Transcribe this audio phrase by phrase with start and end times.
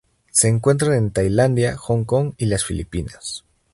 [0.31, 3.43] Se encuentran en Tailandia, Hong Kong y las Filipinas.